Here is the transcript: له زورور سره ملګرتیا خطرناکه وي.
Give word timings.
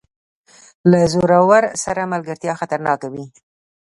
له 0.91 0.99
زورور 1.13 1.63
سره 1.83 2.09
ملګرتیا 2.13 2.53
خطرناکه 2.59 3.07
وي. 3.13 3.25